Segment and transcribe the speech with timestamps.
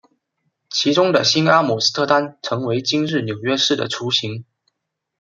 [0.71, 4.43] 其中的新阿姆斯特丹成为今日纽约市的雏形。